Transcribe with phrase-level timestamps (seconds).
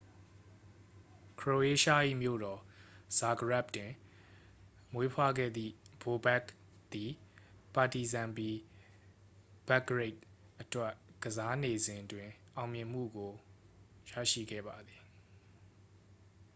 [1.39, 2.61] ခရိုအေးရှား၏မြို့တော်
[3.17, 3.91] ဇာဂရက်ဘ် တွင်
[4.93, 6.47] မွေးဖွားခဲ့သည် ဘိုဘက်ခ်
[6.93, 7.11] သည်
[7.75, 8.49] ပါတီဇန်ပီ
[9.67, 10.17] ဘဲဘ်ဂရိတ်
[10.61, 10.93] အတွက်
[11.23, 13.31] ကစားနေစဉ်တွင် အောင်မြင်မှုကို
[14.09, 15.01] ရရှိခဲ့ပါသည်